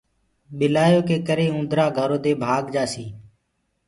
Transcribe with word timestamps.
ٻلِآيآ 0.57 1.01
ڪي 1.07 1.17
ڪري 1.27 1.45
اُوندرآ 1.51 1.85
گھرو 1.97 2.17
دي 2.23 2.31
ڀآگجآسي۔ 2.41 3.05